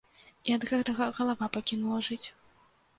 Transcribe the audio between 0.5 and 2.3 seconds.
ад гэтага галава пакінула жыць.